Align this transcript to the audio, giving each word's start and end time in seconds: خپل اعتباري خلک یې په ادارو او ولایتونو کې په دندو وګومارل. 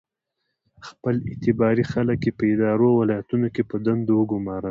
خپل 0.87 1.15
اعتباري 1.29 1.85
خلک 1.93 2.19
یې 2.27 2.31
په 2.37 2.43
ادارو 2.53 2.87
او 2.93 2.99
ولایتونو 3.01 3.47
کې 3.55 3.63
په 3.69 3.75
دندو 3.85 4.13
وګومارل. 4.17 4.59